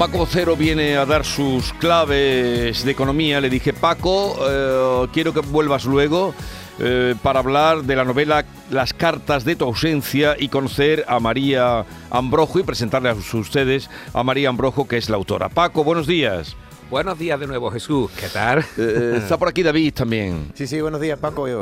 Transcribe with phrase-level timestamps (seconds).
[0.00, 5.40] Paco Cero viene a dar sus claves de economía, le dije, Paco, eh, quiero que
[5.40, 6.34] vuelvas luego
[6.78, 11.84] eh, para hablar de la novela Las cartas de tu ausencia y conocer a María
[12.10, 15.50] Ambrojo y presentarle a ustedes a María Ambrojo, que es la autora.
[15.50, 16.56] Paco, buenos días.
[16.90, 18.10] Buenos días de nuevo, Jesús.
[18.18, 18.64] ¿Qué tal?
[18.76, 20.50] Eh, está por aquí David también.
[20.54, 21.46] Sí, sí, buenos días, Paco.
[21.46, 21.60] Yo.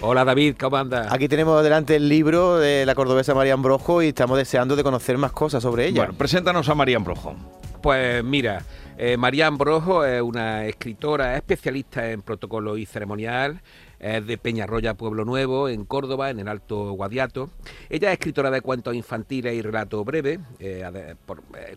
[0.00, 1.12] Hola, David, ¿cómo andas?
[1.12, 5.18] Aquí tenemos delante el libro de la cordobesa María Ambrojo y estamos deseando de conocer
[5.18, 6.02] más cosas sobre ella.
[6.02, 7.34] Bueno, preséntanos a María Ambrojo.
[7.82, 8.62] Pues mira,
[8.98, 13.60] eh, María Ambrojo es una escritora especialista en protocolo y ceremonial.
[13.98, 17.50] Es de Peñarroya, Pueblo Nuevo, en Córdoba, en el Alto Guadiato.
[17.90, 20.38] Ella es escritora de cuentos infantiles y relatos breves.
[20.60, 21.14] eh, eh,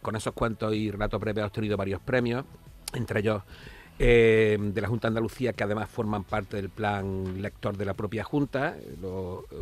[0.03, 2.45] con esos cuentos y relatos breves ha obtenido varios premios,
[2.95, 3.43] entre ellos
[3.99, 7.93] eh, de la Junta de Andalucía, que además forman parte del plan lector de la
[7.93, 8.75] propia Junta.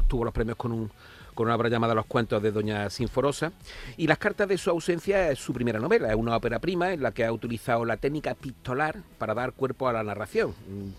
[0.08, 0.92] Tuvo los premios con un
[1.34, 3.52] con una obra llamada Los cuentos de Doña Sinforosa.
[3.98, 7.02] Y Las cartas de su ausencia es su primera novela, es una ópera prima en
[7.02, 10.52] la que ha utilizado la técnica epistolar para dar cuerpo a la narración.
[10.52, 10.89] Mm,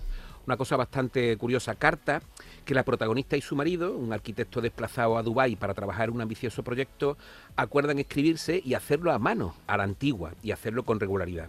[0.46, 2.20] Una cosa bastante curiosa, carta
[2.66, 6.62] que la protagonista y su marido, un arquitecto desplazado a Dubái para trabajar un ambicioso
[6.62, 7.16] proyecto,
[7.56, 11.48] acuerdan escribirse y hacerlo a mano, a la antigua, y hacerlo con regularidad.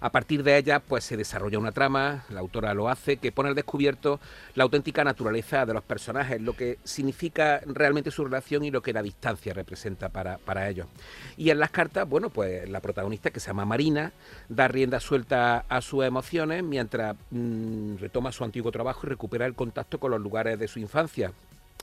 [0.00, 3.48] A partir de ella, pues se desarrolla una trama, la autora lo hace, que pone
[3.50, 4.20] al descubierto
[4.54, 8.92] la auténtica naturaleza de los personajes, lo que significa realmente su relación y lo que
[8.92, 10.86] la distancia representa para, para ellos.
[11.36, 14.12] Y en las cartas, bueno, pues la protagonista, que se llama Marina,
[14.48, 19.54] da rienda suelta a sus emociones mientras mm, retoma su antiguo trabajo y recupera el
[19.54, 21.32] contacto con los lugares de su infancia,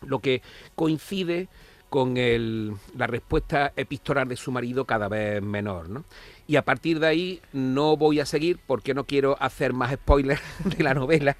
[0.06, 0.41] lo que
[0.75, 1.47] coincide
[1.89, 6.03] con el- la respuesta epistolar de su marido cada vez menor, ¿no?
[6.48, 10.42] Y a partir de ahí no voy a seguir porque no quiero hacer más spoilers
[10.78, 11.38] de la novela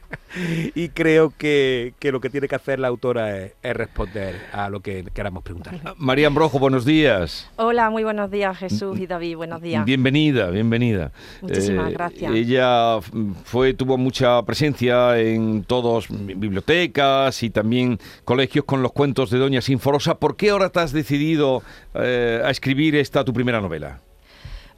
[0.76, 4.70] y creo que, que lo que tiene que hacer la autora es, es responder a
[4.70, 5.82] lo que queramos preguntarle.
[5.98, 7.50] María Ambrojo, buenos días.
[7.58, 9.86] Hola, muy buenos días Jesús y David, buenos días.
[9.86, 11.12] Bienvenida, bienvenida.
[11.42, 12.34] Muchísimas gracias.
[12.34, 13.00] Ella
[13.44, 19.62] fue, tuvo mucha presencia en todos bibliotecas y también colegios con los cuentos de Doña
[19.62, 20.16] Sinforosa.
[20.16, 21.62] ¿Por qué ahora te has decidido
[21.94, 24.02] eh, a escribir esta tu primera novela?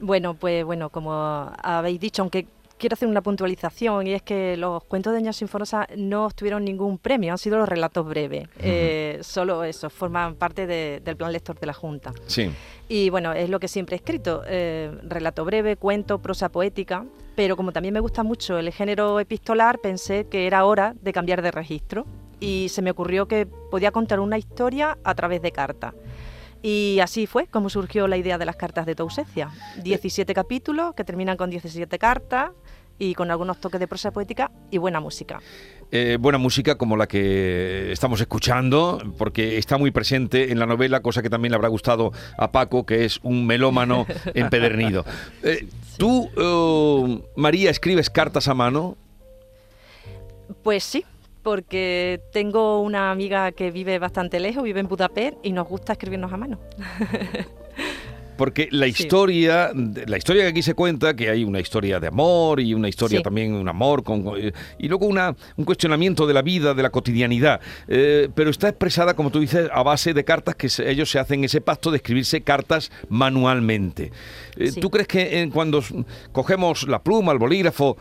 [0.00, 2.46] Bueno, pues bueno, como habéis dicho, aunque
[2.78, 6.98] quiero hacer una puntualización y es que los cuentos de Doña Sinforosa no obtuvieron ningún
[6.98, 8.46] premio, han sido los relatos breves.
[8.60, 12.12] Eh, solo eso, forman parte de- del plan lector de la Junta.
[12.26, 12.50] Sí.
[12.88, 17.56] Y bueno, es lo que siempre he escrito, eh, relato breve, cuento, prosa poética, pero
[17.56, 21.50] como también me gusta mucho el género epistolar, pensé que era hora de cambiar de
[21.52, 22.04] registro
[22.40, 25.94] y se me ocurrió que podía contar una historia a través de cartas.
[26.66, 29.50] Y así fue como surgió la idea de las cartas de tu ausencia.
[29.84, 32.50] 17 capítulos que terminan con 17 cartas
[32.98, 35.38] y con algunos toques de prosa poética y buena música.
[35.92, 41.02] Eh, buena música como la que estamos escuchando, porque está muy presente en la novela,
[41.02, 44.04] cosa que también le habrá gustado a Paco, que es un melómano
[44.34, 45.04] empedernido.
[45.44, 48.96] Eh, ¿Tú, eh, María, escribes cartas a mano?
[50.64, 51.04] Pues sí,
[51.50, 56.32] porque tengo una amiga que vive bastante lejos, vive en Budapest y nos gusta escribirnos
[56.32, 56.58] a mano.
[58.36, 59.04] Porque la Sí.
[59.04, 59.70] historia,
[60.06, 63.20] la historia que aquí se cuenta, que hay una historia de amor y una historia
[63.20, 63.22] Sí.
[63.22, 64.24] también, un amor, con,
[64.78, 69.14] y luego una, un cuestionamiento de la vida, de la cotidianidad, eh, pero está expresada,
[69.14, 71.96] como tú dices, a base de cartas que se- ellos se hacen ese pacto de
[71.96, 74.12] escribirse cartas manualmente.
[74.58, 74.80] Eh, Sí.
[74.80, 75.82] ¿Tú crees que eh, cuando
[76.32, 77.96] cogemos la pluma, el bolígrafo,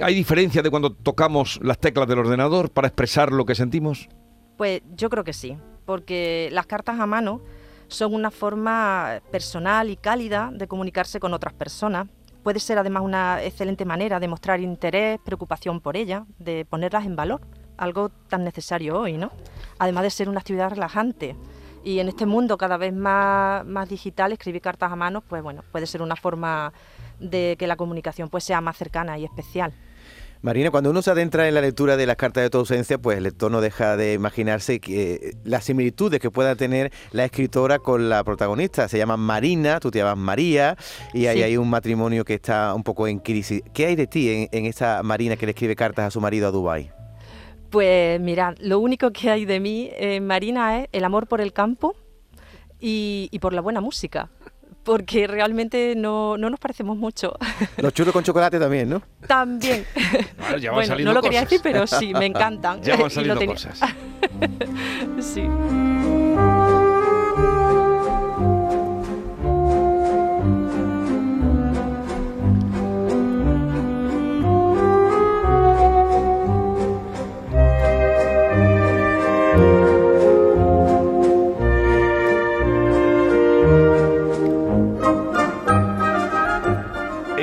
[0.00, 4.08] hay diferencia de cuando tocamos las teclas del ordenador para expresar lo que sentimos?
[4.56, 7.40] Pues yo creo que sí, porque las cartas a mano
[7.88, 12.08] son una forma personal y cálida de comunicarse con otras personas.
[12.42, 17.16] Puede ser además una excelente manera de mostrar interés, preocupación por ellas, de ponerlas en
[17.16, 17.40] valor,
[17.76, 19.30] algo tan necesario hoy, ¿no?
[19.78, 21.36] Además de ser una actividad relajante.
[21.84, 25.62] Y en este mundo cada vez más, más digital, escribir cartas a mano, pues bueno,
[25.72, 26.72] puede ser una forma
[27.18, 29.72] de que la comunicación pues sea más cercana y especial.
[30.42, 33.16] Marina, cuando uno se adentra en la lectura de las cartas de tu ausencia, pues
[33.16, 38.08] el lector no deja de imaginarse que las similitudes que pueda tener la escritora con
[38.08, 38.88] la protagonista.
[38.88, 40.76] Se llama Marina, tú te llamas María,
[41.14, 43.62] y ahí hay un matrimonio que está un poco en crisis.
[43.72, 46.48] ¿Qué hay de ti en, en esa Marina que le escribe cartas a su marido
[46.48, 46.90] a Dubái?
[47.72, 51.52] Pues mira, lo único que hay de mí, eh, Marina, es el amor por el
[51.52, 51.96] campo
[52.78, 54.30] y, y por la buena música
[54.82, 57.36] porque realmente no, no, nos parecemos mucho.
[57.76, 59.02] Los churros con chocolate también, ¿no?
[59.26, 59.86] También.
[60.38, 62.82] Bueno, ya van bueno saliendo no lo quería decir, pero sí, me encantan.
[62.82, 63.80] Ya van saliendo cosas.
[65.20, 65.48] sí.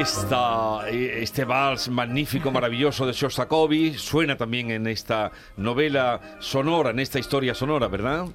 [0.09, 6.99] Esta, eh, este vals magnífico, maravilloso de Shostakovich suena también en esta novela sonora, en
[6.99, 8.25] esta historia sonora, ¿verdad?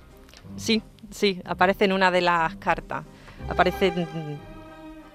[0.57, 0.81] Sí,
[1.11, 3.05] sí, aparece en una de las cartas.
[3.49, 4.05] Aparece, mm,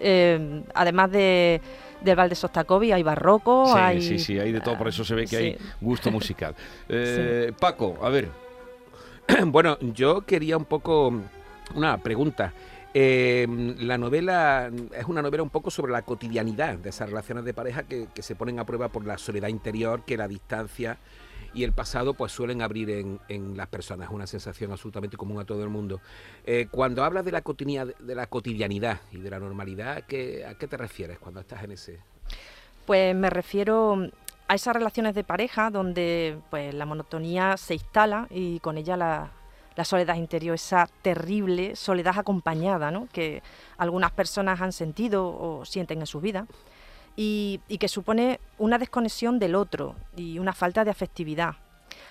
[0.01, 1.61] eh, además de,
[2.01, 4.01] del Val de Sostakovich, hay barroco, Sí, hay...
[4.01, 6.55] sí, sí, hay de todo, por eso se ve que hay gusto musical.
[6.89, 8.27] Eh, Paco, a ver,
[9.45, 11.13] Bueno, yo quería un poco
[11.73, 12.51] una pregunta.
[12.93, 13.45] Eh,
[13.79, 17.83] la novela es una novela un poco sobre la cotidianidad de esas relaciones de pareja
[17.83, 20.97] que, que se ponen a prueba por la soledad interior, que la distancia
[21.53, 25.45] y el pasado pues suelen abrir en, en las personas, una sensación absolutamente común a
[25.45, 25.99] todo el mundo.
[26.45, 30.67] Eh, cuando hablas de la, de la cotidianidad y de la normalidad, ¿qué- ¿a qué
[30.67, 31.99] te refieres cuando estás en ese...?
[32.85, 34.09] Pues me refiero
[34.47, 39.31] a esas relaciones de pareja donde pues la monotonía se instala y con ella la,
[39.75, 43.07] la soledad interior, esa terrible soledad acompañada, ¿no?
[43.11, 43.41] que
[43.77, 46.47] algunas personas han sentido o sienten en su vida
[47.15, 51.55] y, que supone una desconexión del otro y una falta de afectividad.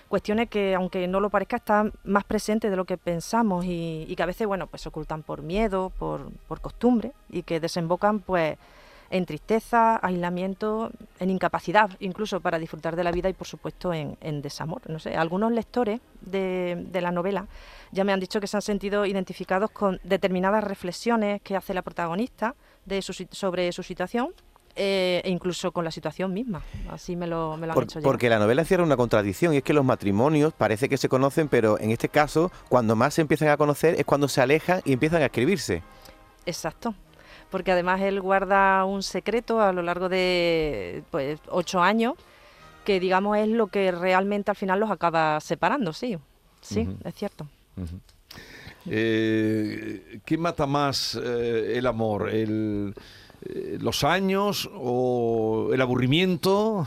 [0.09, 4.17] Cuestiones que, aunque no lo parezca, están más presentes de lo que pensamos y, y
[4.17, 8.21] que a veces, bueno, pues se ocultan por miedo, por, por costumbre y que desembocan,
[8.21, 8.57] pues,
[9.11, 14.17] en tristeza, aislamiento, en incapacidad, incluso para disfrutar de la vida y, por supuesto, en,
[14.21, 14.83] en desamor.
[14.89, 17.47] No sé, algunos lectores de, de la novela
[17.91, 21.83] ya me han dicho que se han sentido identificados con determinadas reflexiones que hace la
[21.83, 24.35] protagonista de su sobre su situación
[24.77, 26.63] eh, e incluso con la situación misma.
[26.91, 28.05] Así me lo, me lo han Por- dicho ya.
[28.05, 31.49] porque la novela cierra una contradicción y es que los matrimonios parece que se conocen,
[31.49, 34.93] pero en este caso, cuando más se empiezan a conocer es cuando se alejan y
[34.93, 35.83] empiezan a escribirse.
[36.47, 36.95] Exacto.
[37.51, 42.15] Porque además él guarda un secreto a lo largo de pues, ocho años,
[42.85, 46.19] que digamos es lo que realmente al final los acaba separando, sí.
[46.61, 47.47] Sí, es cierto.
[48.87, 52.31] eh, ¿qué mata más eh, el amor?
[52.31, 52.95] ¿El,
[53.43, 56.87] eh, ¿Los años o el aburrimiento?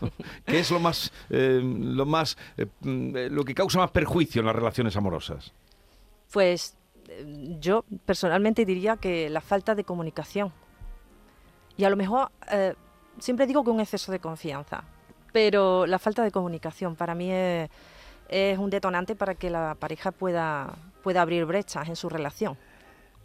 [0.46, 2.36] ¿Qué es lo más, eh, lo más,
[2.80, 5.52] mm, lo que causa más perjuicio en las relaciones amorosas?
[6.32, 6.76] Pues
[7.58, 10.52] yo personalmente diría que la falta de comunicación.
[11.76, 12.74] Y a lo mejor eh,
[13.18, 14.84] siempre digo que un exceso de confianza,
[15.32, 17.70] pero la falta de comunicación para mí es,
[18.28, 22.56] es un detonante para que la pareja pueda, pueda abrir brechas en su relación.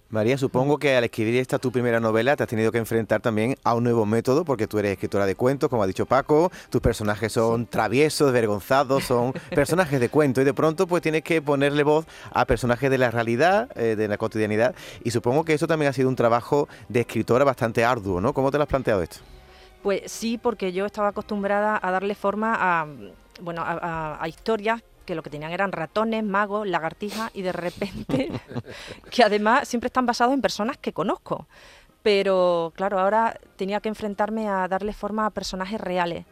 [0.09, 3.55] María, supongo que al escribir esta tu primera novela te has tenido que enfrentar también
[3.63, 6.79] a un nuevo método, porque tú eres escritora de cuentos, como ha dicho Paco, tus
[6.79, 11.83] personajes son traviesos, vergonzados, son personajes de cuento, y de pronto pues tienes que ponerle
[11.83, 15.89] voz a personajes de la realidad, eh, de la cotidianidad, y supongo que eso también
[15.89, 18.31] ha sido un trabajo de escritora bastante arduo, ¿no?
[18.33, 19.17] ¿Cómo te lo has planteado esto?
[19.81, 22.87] Pues sí, porque yo estaba acostumbrada a darle forma a,
[23.41, 27.51] bueno, a, a- a historias que lo que tenían eran ratones, magos, lagartijas y de
[27.51, 28.31] repente,
[29.11, 31.47] que además siempre están basados en personas que conozco.
[32.03, 36.25] Pero claro, ahora tenía que enfrentarme a darle forma a personajes reales.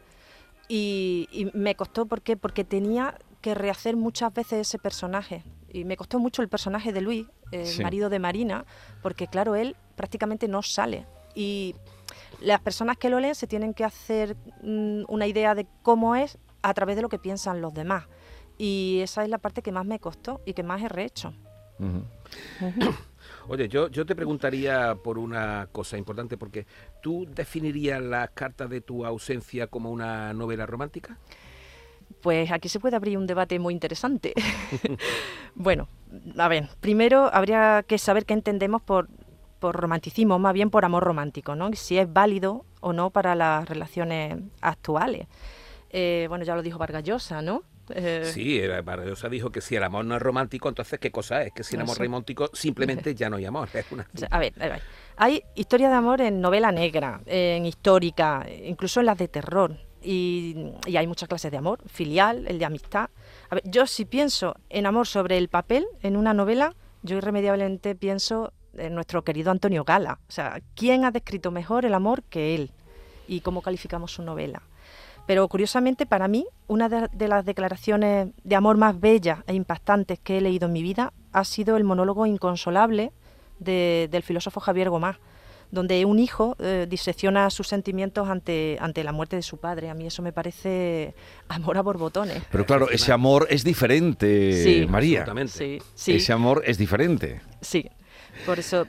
[0.68, 2.38] Y, y me costó, ¿por qué?
[2.38, 5.44] Porque tenía que rehacer muchas veces ese personaje.
[5.70, 7.82] Y me costó mucho el personaje de Luis, el Sí.
[7.84, 8.66] marido de Marina,
[9.02, 11.06] porque claro, él prácticamente no sale.
[11.36, 11.76] Y
[12.40, 16.38] las personas que lo leen se tienen que hacer mm, una idea de cómo es
[16.62, 18.06] a través de lo que piensan los demás.
[18.64, 21.34] Y esa es la parte que más me costó y que más he rehecho.
[23.50, 26.66] Oye, yo, yo te preguntaría por una cosa importante, porque
[27.02, 31.18] ¿tú definirías las cartas de tu ausencia como una novela romántica?
[32.22, 34.34] Pues aquí se puede abrir un debate muy interesante.
[35.56, 35.90] bueno,
[36.38, 39.10] a ver, primero habría que saber qué entendemos por,
[39.60, 41.70] por romanticismo, más bien por amor romántico, ¿no?
[41.74, 45.28] Si es válido o no para las relaciones actuales.
[45.90, 47.64] Eh, bueno, ya lo dijo Vargas Llosa, ¿no?
[47.90, 51.44] Eh, Sí, era- Barrosa dijo que si el amor no es romántico, entonces ¿qué cosa
[51.44, 51.52] es?
[51.54, 52.04] Que si el amor Eso.
[52.04, 53.70] romántico simplemente ya no hay amor.
[53.74, 54.08] Es una...
[54.32, 54.82] A ver, a ver,
[55.18, 59.78] hay historias de amor en novela negra, en histórica, incluso en las de terror.
[60.02, 63.10] y, y hay muchas clases de amor, filial, el de amistad.
[63.50, 67.96] A ver, yo si pienso en amor sobre el papel en una novela, yo irremediablemente
[67.96, 70.20] pienso en nuestro querido Antonio Gala.
[70.28, 72.72] O sea, ¿quién ha descrito mejor el amor que él?
[73.28, 74.62] ¿Y cómo calificamos su novela?
[75.26, 80.20] Pero curiosamente para mí, una de, de las declaraciones de amor más bellas e impactantes
[80.20, 83.12] que he leído en mi vida ha sido el monólogo inconsolable
[83.60, 85.18] de- del filósofo Javier Gomás,
[85.72, 89.90] donde un hijo eh, disecciona sus sentimientos ante, ante la muerte de su padre.
[89.90, 91.16] A mí eso me parece
[91.48, 92.44] amor a borbotones.
[92.52, 94.86] Pero claro, ese amor es diferente, Sí.
[94.88, 95.26] María.
[95.48, 96.16] Sí, sí.
[96.16, 97.42] Ese amor es diferente.
[97.62, 97.90] Sí,
[98.46, 98.86] por eso,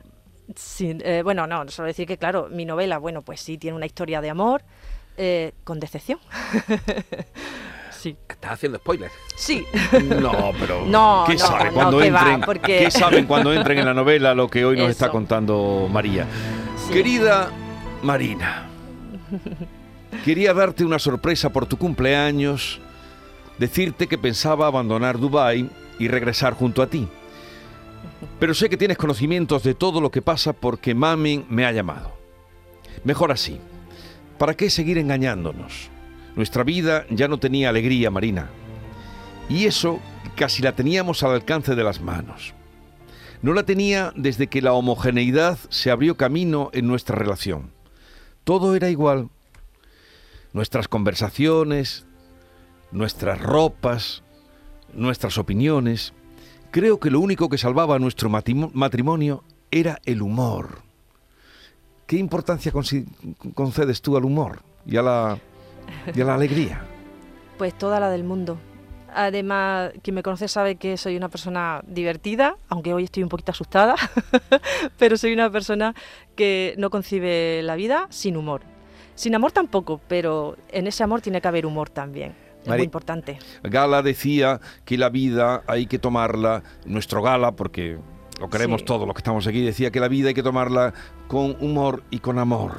[0.56, 3.86] sí, eh, bueno, no, solo decir que, claro, mi novela, bueno, pues sí, tiene una
[3.86, 4.62] historia de amor
[5.16, 6.18] eh, con decepción.
[7.90, 8.16] sí.
[8.28, 9.12] Estás haciendo spoilers.
[9.36, 9.64] Sí,
[10.20, 12.40] No, pero No, ¿qué no, no, cuando que va, entren?
[12.42, 16.26] porque- ¿Qué saben cuando entren en la novela lo que hoy nos está contando María?
[16.86, 16.92] Sí.
[16.92, 17.50] Querida
[18.02, 18.66] Marina,
[20.24, 22.80] quería darte una sorpresa por tu cumpleaños,
[23.58, 27.08] decirte que pensaba abandonar Dubái y regresar junto a ti.
[28.38, 32.12] Pero sé que tienes conocimientos de todo lo que pasa porque Mami me ha llamado.
[33.04, 33.58] Mejor así.
[34.38, 35.90] ¿Para qué seguir engañándonos?
[36.36, 38.50] Nuestra vida ya no tenía alegría, Marina.
[39.48, 40.00] Y eso
[40.36, 42.54] casi la teníamos al alcance de las manos.
[43.42, 47.70] No la tenía desde que la homogeneidad se abrió camino en nuestra relación.
[48.42, 49.28] Todo era igual.
[50.52, 52.06] Nuestras conversaciones,
[52.90, 54.22] nuestras ropas,
[54.92, 56.14] nuestras opiniones.
[56.70, 60.82] Creo que lo único que salvaba nuestro matimo- matrimonio era el humor.
[62.06, 62.72] ¿Qué importancia
[63.54, 65.38] concedes tú al humor y a la,
[66.14, 66.84] y a la alegría?
[67.58, 68.58] pues toda la del mundo.
[69.16, 73.52] Además, quien me conoce sabe que soy una persona divertida, aunque hoy estoy un poquito
[73.52, 73.94] asustada,
[74.98, 75.94] pero soy una persona
[76.34, 78.62] que no concibe la vida sin humor.
[79.14, 82.34] Sin amor tampoco, pero en ese amor tiene que haber humor también.
[82.62, 83.38] Es Mari- muy importante.
[83.62, 87.98] Gala decía que la vida hay que tomarla, nuestro Gala, porque
[88.40, 88.86] lo queremos Sí.
[88.86, 90.92] todos los que estamos aquí, decía que la vida hay que tomarla
[91.28, 92.72] con humor y con amor.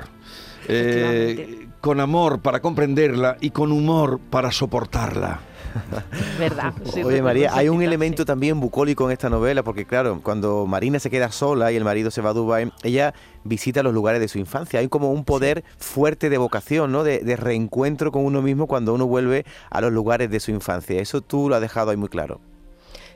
[0.68, 5.40] Eh, con amor para comprenderla y con humor para soportarla.
[6.40, 6.74] ¿Verdad?
[6.86, 7.86] Sí, Oye María, hay un sí.
[7.86, 11.84] elemento también bucólico en esta novela, porque claro, cuando Marina se queda sola y el
[11.84, 14.80] marido se va a Dubái, ella visita los lugares de su infancia.
[14.80, 17.04] Hay como un poder fuerte de vocación, ¿no?
[17.04, 21.00] De, de reencuentro con uno mismo cuando uno vuelve a los lugares de su infancia.
[21.02, 22.40] Eso tú lo has dejado ahí muy claro.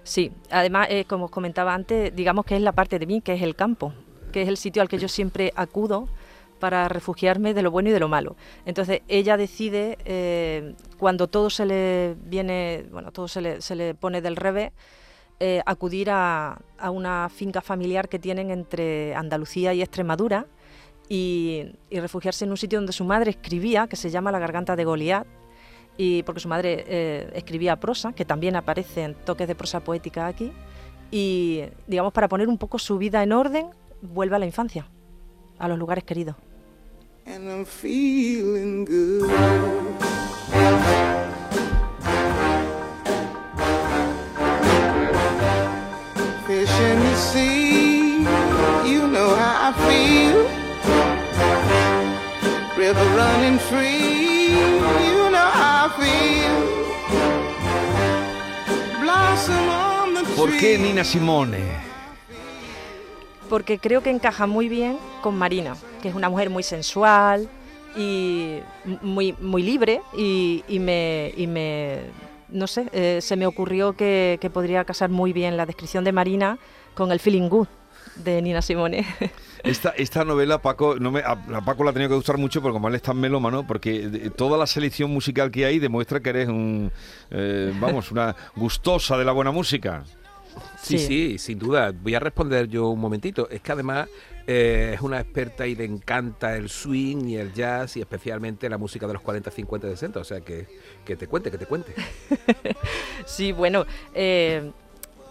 [0.04, 3.34] Sí, además, eh, como os comentaba antes, digamos que es la parte de mí, que
[3.34, 3.94] es el campo,
[4.32, 6.08] que es el sitio al que yo siempre acudo
[6.60, 8.36] para refugiarme de lo bueno y de lo malo.
[8.66, 13.96] Entonces, ella decide, eh, cuando todo se le viene, bueno, todo se le, se le
[13.96, 14.72] pone del revés,
[15.40, 20.48] eh, acudir a, a una finca familiar que tienen entre Andalucía y Extremadura
[21.08, 24.76] y, y refugiarse en un sitio donde su madre escribía, que se llama La Garganta
[24.76, 25.26] de Goliat,
[26.02, 30.28] y porque su madre eh, escribía prosa, que también aparece en toques de prosa poética
[30.28, 30.50] aquí,
[31.12, 33.68] y digamos para poner un poco su vida en orden,
[34.02, 34.88] vuelve a la infancia,
[35.58, 36.38] a los lugares queridos.
[46.48, 48.20] the sea,
[48.86, 50.48] you know how I feel.
[52.78, 54.19] River running free,
[60.36, 60.78] ¿Por qué tree.
[60.78, 61.60] Nina Simone?
[63.50, 67.50] Porque creo que encaja muy bien con Marina, que es una mujer muy sensual
[67.98, 68.60] y
[69.02, 72.02] muy, muy libre y, y me, y me,
[72.50, 76.12] no sé, eh, se me ocurrió que, que podría casar muy bien la descripción de
[76.12, 76.60] Marina
[76.94, 77.68] con el feeling good
[78.24, 79.06] de Nina Simone.
[79.64, 82.62] Esta, esta novela, Paco, no me, a, a Paco la ha tenido que gustar mucho
[82.62, 86.20] porque como él es tan melómano, porque de- toda la selección musical que hay demuestra
[86.22, 86.92] que eres un,
[87.32, 90.04] eh, vamos, una gustosa de la buena música.
[90.82, 91.08] Sí, Sí.
[91.08, 91.92] sí, sin duda.
[91.94, 93.50] Voy a responder yo un momentito.
[93.50, 94.08] Es que además
[94.48, 98.78] eh, es una experta y le encanta el swing y el jazz y especialmente la
[98.78, 100.20] música de los 40, 50, 60.
[100.20, 100.66] O sea, que,
[101.06, 101.94] que te cuente, que te cuente.
[103.26, 104.72] Sí, bueno, eh,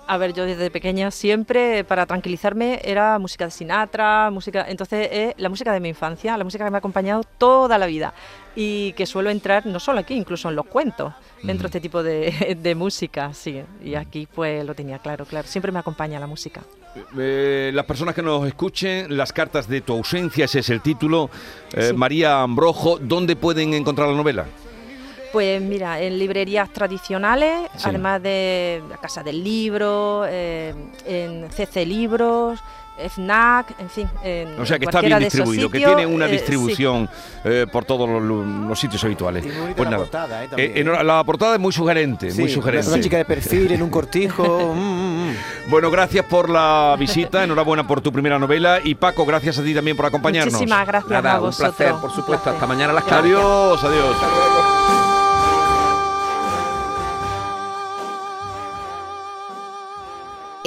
[0.08, 5.34] a ver, yo desde pequeña siempre para tranquilizarme era música de Sinatra, música, entonces es
[5.36, 8.14] la música de mi infancia, la música que me ha acompañado toda la vida
[8.56, 11.12] y que suelo entrar no solo aquí, incluso en los cuentos,
[11.42, 15.46] dentro de este tipo de, de música, sí, y aquí pues lo tenía claro, claro,
[15.46, 16.62] siempre me acompaña la música.
[17.18, 21.30] Eh, las personas que nos escuchen, las cartas de tu ausencia, ese es el título.
[21.74, 21.94] Eh, Sí.
[21.94, 24.46] María Ambrojo, ¿dónde pueden encontrar la novela?
[25.32, 27.88] Pues mira, en librerías tradicionales, Sí.
[27.88, 30.74] además de la Casa del Libro, eh,
[31.06, 32.58] en CC Libros,
[32.98, 34.08] FNAC, en fin.
[34.24, 36.32] en O sea que está bien distribuido, que tiene una eh, sí.
[36.36, 37.08] distribución
[37.44, 39.44] eh, por todos los, los sitios habituales.
[39.44, 40.02] Y muy bonita Pues la nada.
[40.02, 40.48] portada, ¿eh?
[40.56, 41.06] Eh, También.
[41.06, 42.88] la portada es muy sugerente, Sí, muy sugerente.
[42.90, 44.42] Una chica de perfil en un cortijo.
[44.74, 45.34] mm, mm, mm.
[45.70, 49.74] Bueno, gracias por la visita, enhorabuena por tu primera novela y Paco, gracias a ti
[49.74, 50.54] también por acompañarnos.
[50.54, 51.76] Muchísimas gracias Nada, a un vosotros.
[51.76, 52.42] placer, por supuesto.
[52.44, 52.54] placer.
[52.54, 53.24] Hasta mañana a las Gracias.
[53.24, 55.07] Adiós, adiós.